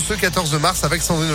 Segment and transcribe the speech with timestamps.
[0.00, 1.30] ce 14 mars avec Sandrine.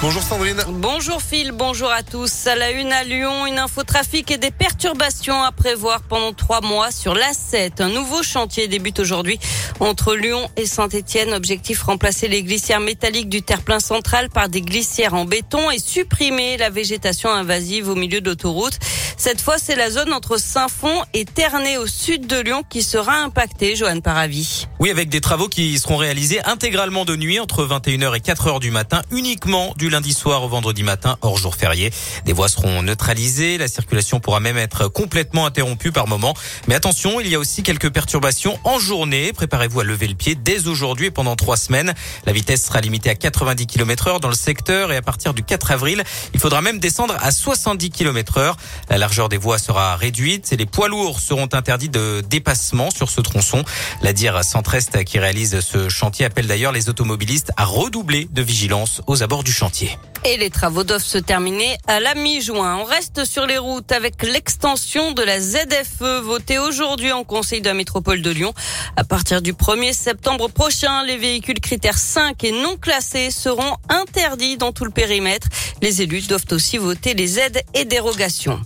[0.00, 0.60] Bonjour Sandrine.
[0.68, 2.48] Bonjour Phil, bonjour à tous.
[2.48, 6.90] À la une à Lyon, une infotrafic et des perturbations à prévoir pendant trois mois
[6.90, 7.80] sur l'A7.
[7.80, 9.38] Un nouveau chantier débute aujourd'hui
[9.78, 11.32] entre Lyon et Saint-Etienne.
[11.34, 16.56] Objectif remplacer les glissières métalliques du terre-plein central par des glissières en béton et supprimer
[16.56, 18.80] la végétation invasive au milieu d'autoroutes.
[19.24, 23.18] Cette fois, c'est la zone entre Saint-Fond et Ternay au sud de Lyon qui sera
[23.18, 24.66] impactée, Johan Paravi.
[24.80, 28.72] Oui, avec des travaux qui seront réalisés intégralement de nuit entre 21h et 4h du
[28.72, 31.92] matin, uniquement du lundi soir au vendredi matin, hors jour férié.
[32.24, 36.34] Des voies seront neutralisées, la circulation pourra même être complètement interrompue par moment.
[36.66, 39.32] Mais attention, il y a aussi quelques perturbations en journée.
[39.32, 41.94] Préparez-vous à lever le pied dès aujourd'hui et pendant trois semaines.
[42.26, 45.44] La vitesse sera limitée à 90 km heure dans le secteur et à partir du
[45.44, 46.02] 4 avril,
[46.34, 48.56] il faudra même descendre à 70 km heure.
[48.90, 53.10] La largeur des voies sera réduite et les poids lourds seront interdits de dépassement sur
[53.10, 53.62] ce tronçon.
[54.00, 59.02] La dire Centrest qui réalise ce chantier appelle d'ailleurs les automobilistes à redoubler de vigilance
[59.06, 59.98] aux abords du chantier.
[60.24, 62.78] Et les travaux doivent se terminer à la mi-juin.
[62.78, 67.66] On reste sur les routes avec l'extension de la ZFE votée aujourd'hui en Conseil de
[67.66, 68.54] la métropole de Lyon.
[68.96, 74.56] À partir du 1er septembre prochain, les véhicules critères 5 et non classés seront interdits
[74.56, 75.48] dans tout le périmètre.
[75.82, 78.58] Les élus doivent aussi voter les aides et dérogations.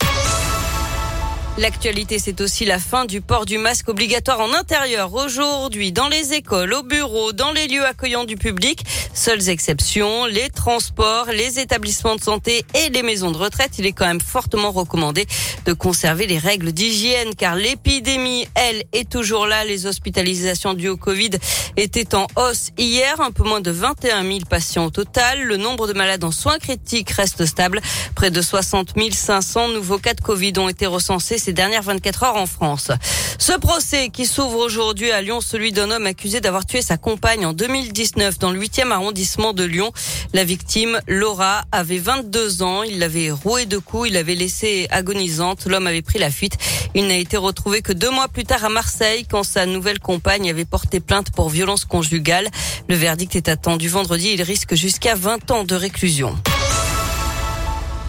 [1.58, 6.34] L'actualité, c'est aussi la fin du port du masque obligatoire en intérieur aujourd'hui, dans les
[6.34, 8.84] écoles, au bureau, dans les lieux accueillants du public.
[9.14, 13.78] Seules exceptions, les transports, les établissements de santé et les maisons de retraite.
[13.78, 15.24] Il est quand même fortement recommandé
[15.64, 19.64] de conserver les règles d'hygiène car l'épidémie, elle, est toujours là.
[19.64, 21.30] Les hospitalisations dues au Covid
[21.78, 25.42] étaient en hausse hier, un peu moins de 21 000 patients au total.
[25.42, 27.80] Le nombre de malades en soins critiques reste stable.
[28.14, 32.36] Près de 60 500 nouveaux cas de Covid ont été recensés ces dernières 24 heures
[32.36, 32.90] en France.
[33.38, 37.46] Ce procès qui s'ouvre aujourd'hui à Lyon, celui d'un homme accusé d'avoir tué sa compagne
[37.46, 39.92] en 2019 dans le 8e arrondissement de Lyon.
[40.32, 42.82] La victime, Laura, avait 22 ans.
[42.82, 45.66] Il l'avait roué de coups, il l'avait laissée agonisante.
[45.66, 46.58] L'homme avait pris la fuite.
[46.96, 50.50] Il n'a été retrouvé que deux mois plus tard à Marseille quand sa nouvelle compagne
[50.50, 52.48] avait porté plainte pour violence conjugale.
[52.88, 54.30] Le verdict est attendu vendredi.
[54.32, 56.36] Il risque jusqu'à 20 ans de réclusion.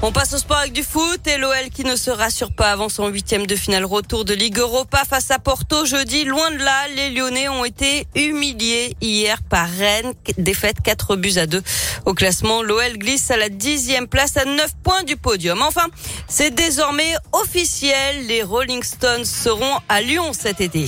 [0.04, 2.88] On passe au sport avec du foot et l'OL qui ne se rassure pas avant
[2.88, 6.24] son huitième de finale retour de Ligue Europa face à Porto jeudi.
[6.24, 10.14] Loin de là, les Lyonnais ont été humiliés hier par Rennes.
[10.38, 11.64] Défaite 4 buts à 2.
[12.06, 15.64] Au classement, l'OL glisse à la dixième place à 9 points du podium.
[15.64, 15.88] Enfin,
[16.28, 18.28] c'est désormais officiel.
[18.28, 20.86] Les Rolling Stones seront à Lyon cet été.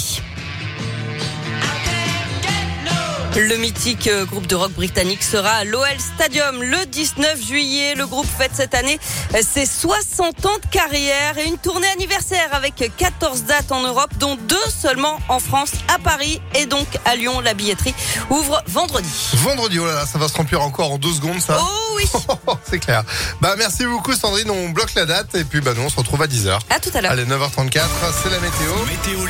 [3.35, 7.93] Le mythique euh, groupe de rock britannique sera à l'OL Stadium le 19 juillet.
[7.95, 8.99] Le groupe fête cette année
[9.35, 14.09] euh, ses 60 ans de carrière et une tournée anniversaire avec 14 dates en Europe,
[14.19, 17.39] dont deux seulement en France, à Paris et donc à Lyon.
[17.39, 17.93] La billetterie
[18.29, 19.09] ouvre vendredi.
[19.35, 21.57] Vendredi, oh là là, ça va se remplir encore en deux secondes, ça.
[21.59, 22.05] Oh oui.
[22.69, 23.03] C'est clair.
[23.41, 26.21] Bah merci beaucoup Sandrine, on bloque la date et puis bah nous on se retrouve
[26.21, 26.57] à 10h.
[26.69, 27.11] À tout à l'heure.
[27.11, 27.81] Allez, 9h34,
[28.23, 28.73] c'est la météo.
[28.87, 29.25] Météo